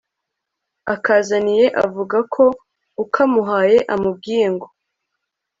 [0.93, 2.43] akazaniye avuga ko
[3.03, 4.67] ukamuhaye amubwiye ngo